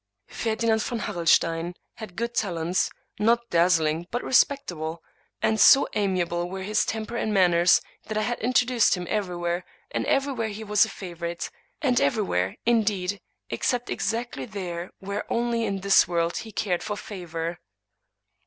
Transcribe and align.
Ferdinand 0.29 0.81
von 0.81 0.97
Har 1.01 1.13
relstein 1.13 1.75
had 1.97 2.15
good 2.15 2.33
talents, 2.33 2.89
not 3.19 3.51
dazzling 3.51 4.07
but 4.09 4.23
respectable; 4.23 5.03
and 5.43 5.59
so 5.61 5.87
amiable 5.93 6.49
were 6.49 6.63
his 6.63 6.85
temper 6.85 7.15
and 7.17 7.31
manners 7.31 7.81
that 8.07 8.17
I 8.17 8.23
had 8.23 8.39
intro 8.39 8.65
duced 8.65 8.95
him 8.97 9.05
everywhere, 9.11 9.63
and 9.91 10.07
everywhere 10.07 10.47
he 10.49 10.63
was 10.63 10.85
a 10.85 10.89
favorite; 10.89 11.51
and 11.83 12.01
everywhere, 12.01 12.55
indeed, 12.65 13.21
except 13.51 13.91
exactly 13.91 14.45
there 14.45 14.89
where 14.97 15.31
only 15.31 15.65
in 15.65 15.81
this 15.81 16.07
world 16.07 16.37
he 16.37 16.51
cared 16.51 16.81
for 16.81 16.97
favor. 16.97 17.59